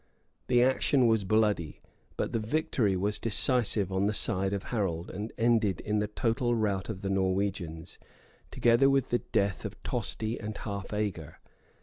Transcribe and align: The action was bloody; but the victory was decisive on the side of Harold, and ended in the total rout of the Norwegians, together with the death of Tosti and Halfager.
The 0.47 0.63
action 0.63 1.05
was 1.05 1.25
bloody; 1.25 1.79
but 2.17 2.31
the 2.31 2.39
victory 2.39 2.95
was 2.97 3.19
decisive 3.19 3.91
on 3.91 4.07
the 4.07 4.15
side 4.15 4.51
of 4.51 4.63
Harold, 4.63 5.11
and 5.11 5.31
ended 5.37 5.79
in 5.79 5.99
the 5.99 6.07
total 6.07 6.55
rout 6.55 6.89
of 6.89 7.03
the 7.03 7.09
Norwegians, 7.11 7.99
together 8.49 8.89
with 8.89 9.09
the 9.11 9.19
death 9.19 9.63
of 9.63 9.75
Tosti 9.83 10.39
and 10.39 10.55
Halfager. 10.55 11.35